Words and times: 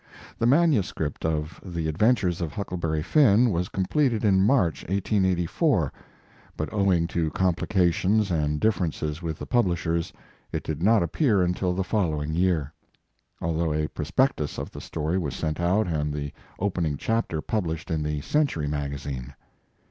The 0.39 0.47
manuscript 0.47 1.25
of 1.27 1.61
the 1.63 1.87
Adventures 1.87 2.41
of 2.41 2.51
Huckleberry 2.53 3.03
Finn" 3.03 3.51
was 3.51 3.69
completed 3.69 4.25
in 4.25 4.41
March, 4.43 4.81
1884, 4.85 5.93
but 6.57 6.73
owing 6.73 7.05
to 7.05 7.29
complications 7.29 8.31
and 8.31 8.59
differences 8.59 9.21
with 9.21 9.37
the 9.37 9.45
publishers, 9.45 10.11
it 10.51 10.63
did 10.63 10.81
not 10.81 11.03
appear 11.03 11.43
until 11.43 11.73
the 11.73 11.83
following 11.83 12.33
year, 12.33 12.73
although 13.43 13.73
a 13.73 13.89
prospectus 13.89 14.57
of 14.57 14.71
the 14.71 14.81
story 14.81 15.19
was 15.19 15.35
sent 15.35 15.59
out, 15.59 15.85
and 15.85 16.11
the 16.11 16.33
opening 16.57 16.97
chapter 16.97 17.39
published 17.39 17.91
in 17.91 18.01
the 18.01 18.21
Century 18.21 18.65
maga 18.67 18.95
zine. 18.97 19.33